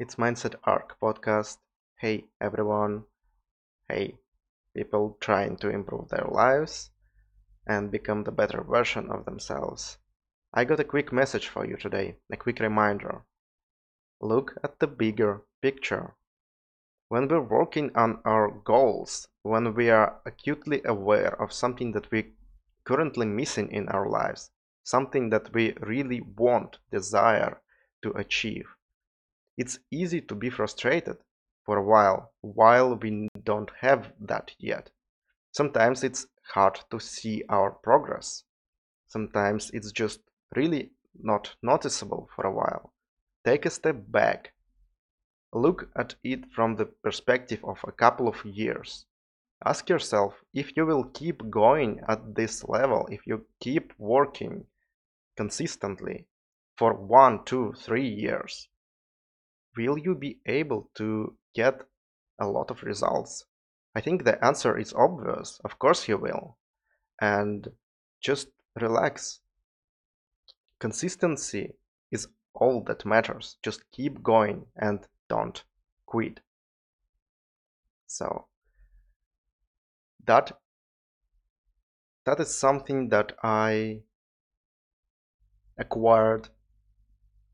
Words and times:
It's 0.00 0.14
Mindset 0.14 0.54
Ark 0.62 0.96
podcast. 1.02 1.56
Hey 1.96 2.26
everyone. 2.40 3.06
Hey 3.88 4.20
people 4.72 5.16
trying 5.18 5.56
to 5.56 5.70
improve 5.70 6.08
their 6.08 6.28
lives 6.30 6.92
and 7.66 7.90
become 7.90 8.22
the 8.22 8.30
better 8.30 8.62
version 8.62 9.10
of 9.10 9.24
themselves. 9.24 9.98
I 10.54 10.66
got 10.66 10.78
a 10.78 10.84
quick 10.84 11.12
message 11.12 11.48
for 11.48 11.66
you 11.66 11.76
today, 11.76 12.14
a 12.30 12.36
quick 12.36 12.60
reminder. 12.60 13.24
Look 14.20 14.56
at 14.62 14.78
the 14.78 14.86
bigger 14.86 15.42
picture. 15.62 16.14
When 17.08 17.26
we're 17.26 17.40
working 17.40 17.90
on 17.96 18.20
our 18.24 18.52
goals, 18.52 19.26
when 19.42 19.74
we 19.74 19.90
are 19.90 20.20
acutely 20.24 20.80
aware 20.84 21.34
of 21.42 21.52
something 21.52 21.90
that 21.94 22.08
we're 22.12 22.30
currently 22.84 23.26
missing 23.26 23.72
in 23.72 23.88
our 23.88 24.08
lives, 24.08 24.52
something 24.84 25.30
that 25.30 25.52
we 25.52 25.72
really 25.80 26.20
want, 26.20 26.78
desire 26.92 27.60
to 28.02 28.12
achieve, 28.12 28.76
it's 29.58 29.80
easy 29.90 30.20
to 30.20 30.36
be 30.36 30.48
frustrated 30.48 31.16
for 31.66 31.78
a 31.78 31.82
while 31.82 32.32
while 32.42 32.94
we 32.94 33.28
don't 33.42 33.70
have 33.80 34.12
that 34.20 34.52
yet. 34.58 34.88
Sometimes 35.50 36.04
it's 36.04 36.28
hard 36.54 36.78
to 36.90 37.00
see 37.00 37.42
our 37.48 37.72
progress. 37.72 38.44
Sometimes 39.08 39.70
it's 39.72 39.90
just 39.90 40.20
really 40.54 40.92
not 41.20 41.56
noticeable 41.60 42.30
for 42.36 42.46
a 42.46 42.52
while. 42.52 42.92
Take 43.44 43.66
a 43.66 43.70
step 43.70 43.96
back. 44.08 44.52
Look 45.52 45.90
at 45.96 46.14
it 46.22 46.44
from 46.54 46.76
the 46.76 46.86
perspective 46.86 47.64
of 47.64 47.78
a 47.84 47.92
couple 47.92 48.28
of 48.28 48.44
years. 48.44 49.06
Ask 49.64 49.88
yourself 49.88 50.34
if 50.54 50.76
you 50.76 50.86
will 50.86 51.04
keep 51.04 51.50
going 51.50 52.00
at 52.08 52.36
this 52.36 52.62
level, 52.68 53.08
if 53.10 53.26
you 53.26 53.44
keep 53.60 53.92
working 53.98 54.66
consistently 55.36 56.26
for 56.76 56.94
one, 56.94 57.44
two, 57.44 57.74
three 57.76 58.08
years 58.08 58.68
will 59.78 59.96
you 59.96 60.16
be 60.16 60.40
able 60.46 60.90
to 60.96 61.36
get 61.54 61.80
a 62.40 62.46
lot 62.46 62.70
of 62.70 62.82
results? 62.82 63.46
I 63.94 64.00
think 64.00 64.24
the 64.24 64.44
answer 64.44 64.76
is 64.76 64.92
obvious. 64.92 65.60
Of 65.64 65.78
course 65.78 66.08
you 66.08 66.18
will. 66.18 66.58
And 67.20 67.68
just 68.20 68.48
relax. 68.80 69.40
Consistency 70.80 71.74
is 72.10 72.26
all 72.54 72.82
that 72.86 73.06
matters. 73.06 73.56
Just 73.62 73.84
keep 73.92 74.22
going 74.22 74.66
and 74.76 75.06
don't 75.28 75.62
quit. 76.06 76.40
So 78.08 78.46
that 80.26 80.52
that 82.24 82.40
is 82.40 82.58
something 82.58 83.08
that 83.10 83.32
I 83.42 84.00
acquired 85.78 86.48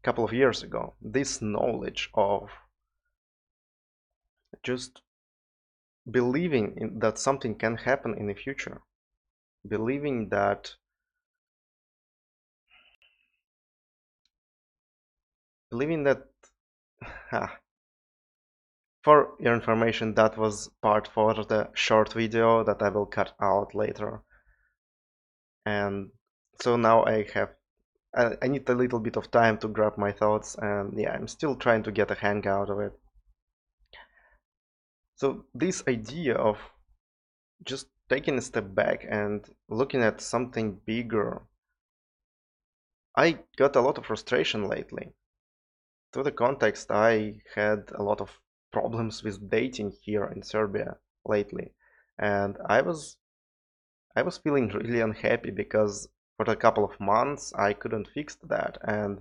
couple 0.04 0.24
of 0.24 0.32
years 0.32 0.62
ago 0.62 0.94
this 1.00 1.40
knowledge 1.40 2.10
of 2.14 2.48
just 4.62 5.00
believing 6.10 6.74
in, 6.76 6.98
that 6.98 7.18
something 7.18 7.54
can 7.54 7.76
happen 7.76 8.14
in 8.16 8.26
the 8.26 8.34
future 8.34 8.82
believing 9.66 10.28
that 10.28 10.74
believing 15.70 16.04
that 16.04 16.22
ah, 17.32 17.58
for 19.04 19.34
your 19.38 19.54
information 19.54 20.14
that 20.14 20.38
was 20.38 20.70
part 20.80 21.06
for 21.08 21.34
the 21.34 21.68
short 21.74 22.14
video 22.14 22.64
that 22.64 22.80
I 22.80 22.88
will 22.88 23.04
cut 23.06 23.32
out 23.40 23.74
later. 23.74 24.22
And 25.66 26.10
so 26.62 26.76
now 26.76 27.04
I 27.04 27.26
have 27.34 27.50
I, 28.16 28.48
need 28.48 28.68
a 28.68 28.74
little 28.74 29.00
bit 29.00 29.16
of 29.16 29.30
time 29.30 29.58
to 29.58 29.68
grab 29.68 29.98
my 29.98 30.12
thoughts 30.12 30.56
and 30.60 30.98
yeah 30.98 31.12
I'm 31.12 31.28
still 31.28 31.56
trying 31.56 31.82
to 31.84 31.92
get 31.92 32.10
a 32.10 32.14
hang 32.14 32.46
out 32.46 32.70
of 32.70 32.78
it. 32.80 32.92
So 35.16 35.44
this 35.54 35.82
idea 35.88 36.34
of 36.34 36.58
just 37.64 37.86
taking 38.08 38.38
a 38.38 38.42
step 38.42 38.74
back 38.74 39.06
and 39.08 39.44
looking 39.68 40.02
at 40.02 40.20
something 40.20 40.80
bigger 40.86 41.42
I 43.16 43.38
got 43.56 43.76
a 43.76 43.80
lot 43.80 43.98
of 43.98 44.06
frustration 44.06 44.68
lately. 44.68 45.14
To 46.12 46.22
the 46.22 46.32
context 46.32 46.90
I 46.90 47.40
had 47.54 47.90
a 47.94 48.02
lot 48.02 48.20
of 48.20 48.40
problems 48.72 49.22
with 49.22 49.50
dating 49.50 49.92
here 50.02 50.26
in 50.26 50.42
Serbia 50.42 50.96
lately. 51.24 51.72
And 52.18 52.56
I 52.68 52.82
was 52.82 53.16
I 54.16 54.22
was 54.22 54.38
feeling 54.38 54.68
really 54.68 55.00
unhappy 55.00 55.50
because 55.50 56.08
for 56.36 56.50
a 56.50 56.56
couple 56.56 56.84
of 56.84 56.98
months 57.00 57.52
I 57.54 57.72
couldn't 57.72 58.08
fix 58.08 58.36
that 58.48 58.78
and 58.82 59.20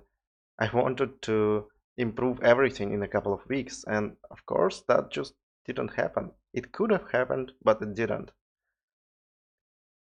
I 0.58 0.68
wanted 0.74 1.22
to 1.22 1.68
improve 1.96 2.42
everything 2.42 2.92
in 2.92 3.02
a 3.02 3.08
couple 3.08 3.32
of 3.32 3.48
weeks 3.48 3.84
and 3.86 4.16
of 4.30 4.44
course 4.46 4.82
that 4.88 5.10
just 5.10 5.34
didn't 5.66 5.94
happen. 5.94 6.32
It 6.52 6.72
could 6.72 6.90
have 6.90 7.10
happened 7.10 7.52
but 7.62 7.80
it 7.82 7.94
didn't. 7.94 8.30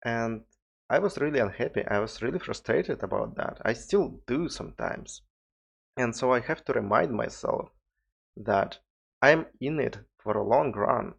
And 0.05 0.43
I 0.91 0.99
was 0.99 1.19
really 1.19 1.39
unhappy. 1.39 1.85
I 1.87 2.01
was 2.01 2.21
really 2.23 2.39
frustrated 2.39 3.03
about 3.03 3.37
that. 3.37 3.63
I 3.65 3.73
still 3.73 4.21
do 4.27 4.49
sometimes. 4.49 5.23
And 5.97 6.15
so 6.17 6.33
I 6.33 6.41
have 6.41 6.65
to 6.67 6.73
remind 6.73 7.13
myself 7.13 7.71
that 8.37 8.79
I'm 9.21 9.47
in 9.61 9.79
it 9.79 9.99
for 10.23 10.37
a 10.37 10.47
long 10.47 10.73
run. 10.73 11.15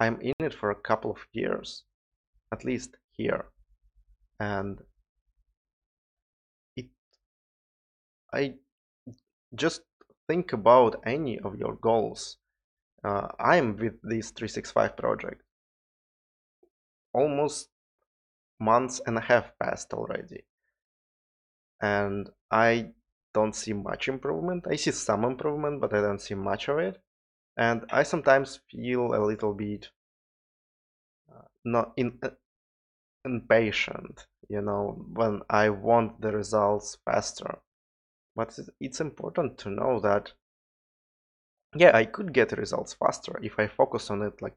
I'm 0.00 0.20
in 0.20 0.34
it 0.38 0.54
for 0.54 0.70
a 0.70 0.80
couple 0.80 1.10
of 1.10 1.26
years, 1.32 1.84
at 2.52 2.64
least 2.64 2.96
here. 3.12 3.46
And 4.40 4.80
I 8.34 8.54
just 9.54 9.82
think 10.26 10.52
about 10.52 11.00
any 11.06 11.38
of 11.38 11.56
your 11.56 11.76
goals. 11.76 12.38
Uh, 13.04 13.28
I'm 13.38 13.76
with 13.76 14.00
this 14.02 14.32
365 14.32 14.96
project. 14.96 15.42
Almost 17.12 17.68
months 18.58 19.00
and 19.06 19.18
a 19.18 19.20
half 19.20 19.52
passed 19.62 19.92
already. 19.92 20.44
And 21.80 22.28
I 22.50 22.90
don't 23.34 23.54
see 23.54 23.72
much 23.72 24.08
improvement. 24.08 24.66
I 24.68 24.76
see 24.76 24.90
some 24.90 25.24
improvement, 25.24 25.80
but 25.80 25.94
I 25.94 26.00
don't 26.00 26.20
see 26.20 26.34
much 26.34 26.68
of 26.68 26.78
it. 26.78 27.00
And 27.56 27.84
I 27.90 28.02
sometimes 28.02 28.60
feel 28.68 29.14
a 29.14 29.24
little 29.24 29.54
bit 29.54 29.90
uh, 31.30 31.42
not 31.64 31.92
in, 31.96 32.18
uh, 32.22 32.30
impatient, 33.24 34.26
you 34.48 34.60
know, 34.60 35.06
when 35.12 35.42
I 35.48 35.68
want 35.68 36.20
the 36.20 36.32
results 36.32 36.98
faster 37.04 37.60
but 38.36 38.58
it's 38.80 39.00
important 39.00 39.58
to 39.58 39.70
know 39.70 40.00
that 40.00 40.32
yeah 41.74 41.96
i 41.96 42.04
could 42.04 42.32
get 42.32 42.52
results 42.52 42.94
faster 42.94 43.38
if 43.42 43.58
i 43.58 43.66
focus 43.66 44.10
on 44.10 44.22
it 44.22 44.40
like 44.40 44.56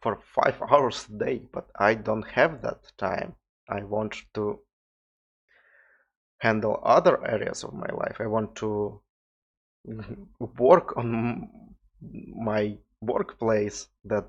for 0.00 0.18
five 0.34 0.60
hours 0.70 1.06
a 1.08 1.24
day 1.24 1.42
but 1.52 1.68
i 1.78 1.94
don't 1.94 2.26
have 2.28 2.62
that 2.62 2.80
time. 2.98 3.34
I 3.68 3.82
want 3.82 4.14
to 4.34 4.60
handle 6.38 6.80
other 6.84 7.26
areas 7.26 7.64
of 7.64 7.72
my 7.74 7.88
life. 7.92 8.18
I 8.20 8.28
want 8.28 8.54
to 8.62 9.00
work 10.38 10.96
on 10.96 11.48
my 12.00 12.78
workplace 13.00 13.88
that 14.04 14.26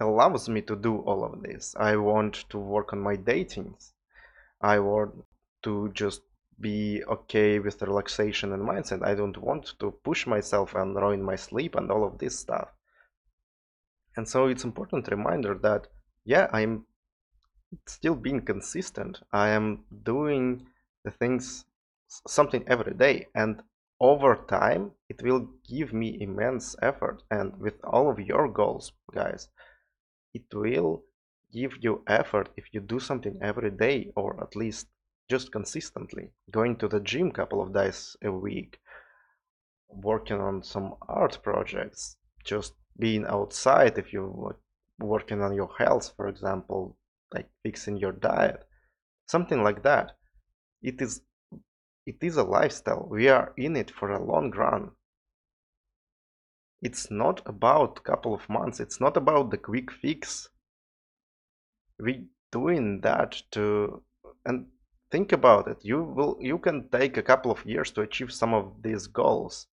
allows 0.00 0.50
me 0.50 0.60
to 0.60 0.76
do 0.76 0.98
all 0.98 1.24
of 1.24 1.42
this. 1.42 1.74
I 1.78 1.96
want 1.96 2.44
to 2.50 2.58
work 2.58 2.92
on 2.92 3.00
my 3.00 3.16
datings 3.16 3.94
i 4.64 4.78
want 4.78 5.12
to 5.62 5.90
just 5.92 6.22
be 6.60 7.02
okay 7.08 7.58
with 7.58 7.82
relaxation 7.82 8.52
and 8.52 8.62
mindset. 8.62 9.04
I 9.04 9.14
don't 9.14 9.36
want 9.38 9.74
to 9.80 9.90
push 9.90 10.26
myself 10.26 10.74
and 10.74 10.94
ruin 10.96 11.22
my 11.22 11.36
sleep 11.36 11.74
and 11.74 11.90
all 11.90 12.04
of 12.04 12.18
this 12.18 12.38
stuff. 12.38 12.68
And 14.16 14.28
so 14.28 14.46
it's 14.46 14.64
important 14.64 15.08
reminder 15.08 15.58
that 15.62 15.88
yeah, 16.24 16.48
I'm 16.52 16.86
still 17.86 18.14
being 18.14 18.40
consistent. 18.40 19.20
I 19.32 19.50
am 19.50 19.84
doing 20.04 20.66
the 21.04 21.10
things 21.10 21.64
something 22.26 22.64
every 22.68 22.94
day 22.94 23.26
and 23.34 23.62
over 24.00 24.36
time 24.48 24.92
it 25.08 25.22
will 25.22 25.48
give 25.68 25.92
me 25.92 26.18
immense 26.20 26.76
effort 26.82 27.22
and 27.30 27.56
with 27.58 27.74
all 27.84 28.10
of 28.10 28.20
your 28.20 28.48
goals 28.48 28.92
guys 29.12 29.48
it 30.32 30.44
will 30.52 31.02
give 31.52 31.72
you 31.80 32.02
effort 32.06 32.48
if 32.56 32.64
you 32.72 32.80
do 32.80 33.00
something 33.00 33.38
every 33.40 33.70
day 33.70 34.12
or 34.16 34.40
at 34.42 34.56
least 34.56 34.86
just 35.30 35.52
consistently 35.52 36.30
going 36.50 36.76
to 36.76 36.88
the 36.88 37.00
gym 37.00 37.30
couple 37.30 37.60
of 37.60 37.72
days 37.72 38.16
a 38.22 38.30
week 38.30 38.78
working 39.88 40.40
on 40.40 40.62
some 40.62 40.94
art 41.08 41.38
projects 41.42 42.16
just 42.44 42.74
being 42.98 43.24
outside 43.26 43.96
if 43.96 44.12
you're 44.12 44.56
working 44.98 45.40
on 45.40 45.54
your 45.54 45.70
health 45.78 46.12
for 46.16 46.28
example 46.28 46.96
like 47.32 47.48
fixing 47.62 47.96
your 47.96 48.12
diet 48.12 48.64
something 49.26 49.62
like 49.62 49.82
that. 49.82 50.12
It 50.82 51.00
is 51.00 51.22
it 52.06 52.16
is 52.20 52.36
a 52.36 52.44
lifestyle. 52.44 53.06
We 53.10 53.28
are 53.28 53.52
in 53.56 53.76
it 53.76 53.90
for 53.90 54.10
a 54.10 54.22
long 54.22 54.50
run. 54.50 54.90
It's 56.82 57.10
not 57.10 57.40
about 57.46 57.98
a 57.98 58.02
couple 58.02 58.34
of 58.34 58.48
months. 58.48 58.78
It's 58.78 59.00
not 59.00 59.16
about 59.16 59.50
the 59.50 59.56
quick 59.56 59.90
fix. 59.90 60.48
We 61.98 62.26
doing 62.52 63.00
that 63.00 63.40
to 63.52 64.02
and 64.44 64.66
think 65.14 65.30
about 65.32 65.68
it. 65.68 65.78
You 65.82 66.02
will 66.16 66.36
you 66.40 66.58
can 66.66 66.78
take 66.88 67.16
a 67.16 67.28
couple 67.30 67.52
of 67.52 67.64
years 67.72 67.92
to 67.92 68.00
achieve 68.00 68.32
some 68.32 68.52
of 68.60 68.64
these 68.86 69.06
goals 69.06 69.68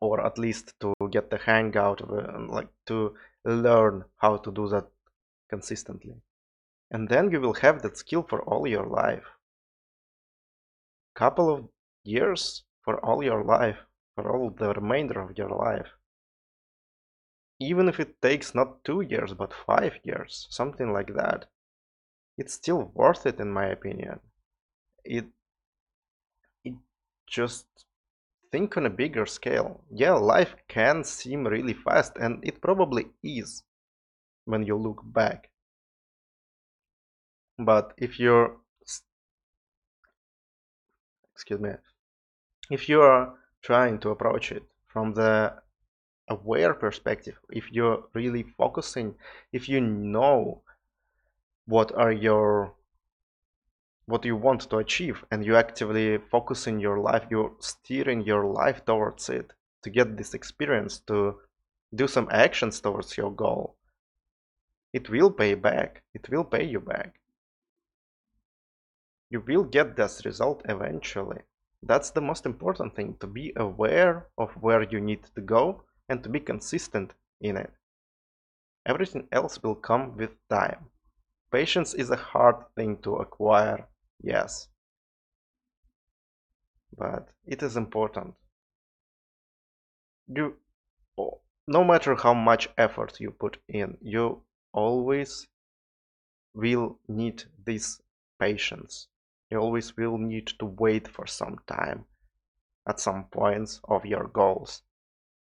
or 0.00 0.14
at 0.28 0.36
least 0.36 0.66
to 0.80 0.92
get 1.16 1.30
the 1.30 1.38
hang 1.48 1.76
out 1.76 2.00
of 2.00 2.10
it 2.18 2.26
and 2.34 2.50
like 2.50 2.72
to 2.90 2.98
learn 3.44 4.04
how 4.16 4.36
to 4.44 4.50
do 4.50 4.64
that 4.74 4.86
consistently. 5.48 6.16
And 6.90 7.08
then 7.08 7.30
you 7.30 7.40
will 7.40 7.58
have 7.64 7.82
that 7.82 7.96
skill 7.96 8.24
for 8.30 8.40
all 8.50 8.66
your 8.66 8.86
life. 9.04 9.28
Couple 11.14 11.48
of 11.54 11.60
years 12.02 12.64
for 12.84 12.94
all 13.06 13.22
your 13.22 13.42
life 13.44 13.80
for 14.16 14.24
all 14.32 14.50
the 14.50 14.70
remainder 14.80 15.20
of 15.20 15.38
your 15.38 15.50
life. 15.50 15.90
Even 17.60 17.88
if 17.88 18.00
it 18.00 18.20
takes 18.20 18.56
not 18.56 18.82
two 18.84 19.02
years 19.12 19.32
but 19.34 19.60
five 19.70 19.94
years 20.02 20.48
something 20.50 20.92
like 20.92 21.12
that 21.14 21.46
it's 22.36 22.54
still 22.54 22.90
worth 22.94 23.26
it 23.26 23.40
in 23.40 23.50
my 23.50 23.66
opinion 23.66 24.20
it 25.04 25.26
it 26.64 26.74
just 27.26 27.66
think 28.56 28.76
on 28.76 28.86
a 28.86 28.90
bigger 28.90 29.26
scale. 29.26 29.80
Yeah, 29.90 30.14
life 30.14 30.54
can 30.68 31.04
seem 31.04 31.46
really 31.46 31.74
fast, 31.74 32.12
and 32.16 32.42
it 32.42 32.60
probably 32.60 33.06
is 33.22 33.62
when 34.44 34.62
you 34.64 34.76
look 34.76 35.02
back. 35.04 35.50
But 37.58 37.92
if 37.96 38.18
you're, 38.18 38.56
excuse 41.34 41.60
me, 41.60 41.70
if 42.70 42.88
you 42.88 43.00
are 43.00 43.34
trying 43.62 43.98
to 44.00 44.10
approach 44.10 44.52
it 44.52 44.62
from 44.86 45.14
the 45.14 45.54
aware 46.28 46.74
perspective, 46.74 47.38
if 47.50 47.72
you're 47.72 48.04
really 48.14 48.44
focusing, 48.56 49.14
if 49.52 49.68
you 49.68 49.80
know 49.80 50.62
what 51.66 51.92
are 51.96 52.12
your 52.12 52.72
what 54.06 54.24
you 54.24 54.36
want 54.36 54.60
to 54.70 54.76
achieve? 54.76 55.24
And 55.32 55.44
you 55.44 55.56
actively 55.56 56.18
focusing 56.30 56.78
your 56.78 57.00
life 57.00 57.26
you're 57.28 57.52
steering 57.58 58.22
your 58.22 58.46
life 58.46 58.84
towards 58.84 59.28
it 59.28 59.52
to 59.82 59.90
get 59.90 60.16
this 60.16 60.32
experience 60.32 61.00
to 61.08 61.40
do 61.94 62.06
some 62.06 62.28
actions 62.30 62.80
towards 62.80 63.16
your 63.16 63.32
goal. 63.32 63.76
It 64.92 65.10
will 65.10 65.30
pay 65.30 65.54
back. 65.54 66.02
It 66.14 66.28
will 66.30 66.44
pay 66.44 66.64
you 66.64 66.80
back. 66.80 67.20
You 69.30 69.40
will 69.40 69.64
get 69.64 69.96
this 69.96 70.24
result 70.24 70.62
eventually. 70.68 71.42
That's 71.82 72.10
the 72.10 72.20
most 72.20 72.46
important 72.46 72.94
thing 72.94 73.16
to 73.20 73.26
be 73.26 73.52
aware 73.56 74.28
of 74.38 74.50
where 74.62 74.82
you 74.82 75.00
need 75.00 75.24
to 75.34 75.40
go 75.40 75.82
and 76.08 76.22
to 76.22 76.28
be 76.28 76.40
consistent 76.40 77.12
in 77.40 77.56
it. 77.56 77.72
Everything 78.86 79.26
else 79.32 79.60
will 79.62 79.74
come 79.74 80.16
with 80.16 80.30
time 80.48 80.90
patience 81.50 81.94
is 81.94 82.10
a 82.10 82.16
hard 82.16 82.56
thing 82.74 82.98
to 83.02 83.16
acquire 83.16 83.86
Yes. 84.22 84.68
But 86.96 87.28
it 87.44 87.62
is 87.62 87.76
important. 87.76 88.34
You, 90.26 90.56
no 91.66 91.84
matter 91.84 92.14
how 92.14 92.34
much 92.34 92.68
effort 92.78 93.20
you 93.20 93.30
put 93.30 93.58
in, 93.68 93.98
you 94.00 94.42
always 94.72 95.46
will 96.54 96.98
need 97.08 97.44
this 97.64 98.00
patience. 98.40 99.08
You 99.50 99.58
always 99.58 99.96
will 99.96 100.18
need 100.18 100.46
to 100.58 100.64
wait 100.64 101.06
for 101.06 101.26
some 101.26 101.58
time 101.66 102.06
at 102.88 103.00
some 103.00 103.24
points 103.24 103.80
of 103.84 104.06
your 104.06 104.28
goals. 104.28 104.82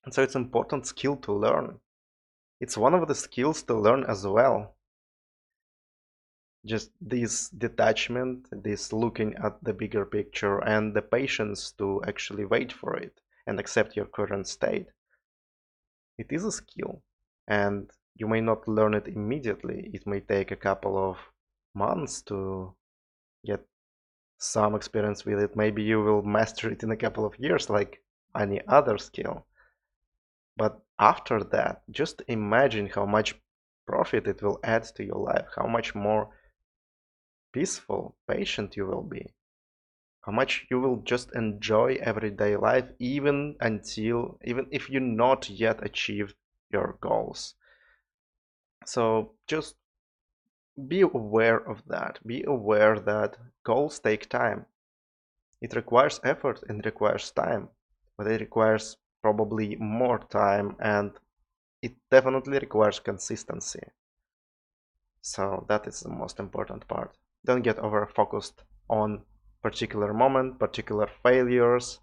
And 0.05 0.15
so 0.15 0.23
it's 0.23 0.35
important 0.35 0.87
skill 0.87 1.17
to 1.19 1.33
learn. 1.33 1.81
It's 2.61 2.77
one 2.77 2.95
of 2.95 3.07
the 3.09 3.15
skills 3.15 3.63
to 3.65 3.75
learn 3.75 4.05
as 4.05 4.27
well 4.27 4.74
just 6.67 6.91
this 7.01 7.51
detachment, 7.51 8.49
this 8.51 8.93
looking 8.93 9.35
at 9.43 9.63
the 9.63 9.73
bigger 9.73 10.07
picture, 10.07 10.59
and 10.59 10.95
the 10.95 11.03
patience 11.03 11.73
to 11.73 12.03
actually 12.07 12.45
wait 12.45 12.73
for 12.73 12.97
it 12.97 13.21
and 13.47 13.61
accept 13.61 13.97
your 13.97 14.07
current 14.07 14.49
state. 14.49 14.87
It 16.19 16.29
is 16.31 16.45
a 16.45 16.53
skill, 16.53 17.03
and 17.49 17.91
you 18.15 18.29
may 18.29 18.41
not 18.41 18.69
learn 18.69 18.95
it 18.95 19.09
immediately. 19.09 19.91
It 19.93 20.07
may 20.07 20.21
take 20.21 20.51
a 20.51 20.57
couple 20.57 20.97
of 20.97 21.19
months 21.75 22.23
to 22.23 22.75
get 23.45 23.61
some 24.39 24.75
experience 24.75 25.25
with 25.25 25.41
it. 25.41 25.57
Maybe 25.57 25.83
you 25.83 26.01
will 26.03 26.23
master 26.23 26.71
it 26.71 26.83
in 26.83 26.91
a 26.91 26.97
couple 26.97 27.27
of 27.27 27.39
years, 27.39 27.69
like 27.69 28.03
any 28.39 28.61
other 28.69 28.99
skill. 28.99 29.47
But 30.57 30.81
after 30.99 31.43
that, 31.45 31.83
just 31.91 32.23
imagine 32.29 32.87
how 32.87 33.07
much 33.07 33.35
profit 33.87 34.27
it 34.29 34.43
will 34.43 34.61
add 34.63 34.85
to 34.95 35.05
your 35.05 35.19
life, 35.19 35.49
how 35.57 35.67
much 35.67 35.95
more 35.95 36.31
peaceful, 37.55 38.17
patient 38.29 38.77
you 38.77 38.85
will 38.85 39.03
be, 39.03 39.33
how 40.27 40.33
much 40.33 40.67
you 40.71 40.81
will 40.81 40.97
just 40.97 41.33
enjoy 41.35 41.95
everyday 42.01 42.57
life 42.57 42.89
even 42.99 43.57
until, 43.61 44.39
even 44.45 44.67
if 44.71 44.91
you 44.91 44.99
not 44.99 45.49
yet 45.49 45.85
achieved 45.85 46.35
your 46.71 46.99
goals. 47.01 47.55
So 48.85 49.33
just 49.47 49.77
be 50.89 51.03
aware 51.03 51.59
of 51.59 51.83
that. 51.87 52.19
Be 52.27 52.43
aware 52.43 52.99
that 52.99 53.37
goals 53.63 54.01
take 54.01 54.29
time. 54.29 54.67
It 55.61 55.77
requires 55.77 56.21
effort 56.25 56.63
and 56.69 56.85
requires 56.85 57.31
time, 57.31 57.69
but 58.19 58.27
it 58.27 58.41
requires 58.41 58.97
probably 59.23 59.77
more 59.77 60.19
time 60.19 60.77
and 60.81 61.13
it 61.83 61.95
definitely 62.11 62.59
requires 62.59 62.99
consistency. 62.99 63.85
So 65.23 65.65
that 65.69 65.87
is 65.87 66.01
the 66.01 66.11
most 66.11 66.39
important 66.39 66.87
part. 66.89 67.17
Don't 67.45 67.63
get 67.63 67.79
over 67.79 68.07
focused 68.07 68.63
on 68.89 69.23
particular 69.63 70.13
moment, 70.13 70.59
particular 70.59 71.09
failures, 71.23 72.01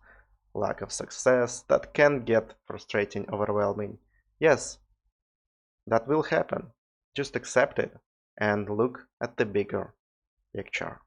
lack 0.53 0.81
of 0.81 0.91
success. 0.91 1.63
That 1.67 1.93
can 1.93 2.23
get 2.25 2.53
frustrating, 2.65 3.25
overwhelming. 3.31 3.97
Yes, 4.39 4.79
that 5.88 6.07
will 6.07 6.23
happen. 6.23 6.67
Just 7.15 7.35
accept 7.35 7.79
it 7.79 7.95
and 8.38 8.69
look 8.69 9.07
at 9.21 9.38
the 9.38 9.45
bigger 9.45 9.93
picture. 10.55 11.01